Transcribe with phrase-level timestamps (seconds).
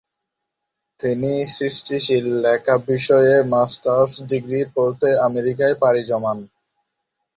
[0.99, 6.37] তিনি সৃষ্টিশীল লেখা বিষয়ে মাস্টার্স ডিগ্রি পড়তে আমেরিকায় পাড়ি জমান।